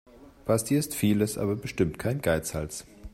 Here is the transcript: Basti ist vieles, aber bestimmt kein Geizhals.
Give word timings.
Basti 0.45 0.73
ist 0.77 0.95
vieles, 0.95 1.37
aber 1.37 1.55
bestimmt 1.55 1.99
kein 1.99 2.23
Geizhals. 2.23 2.87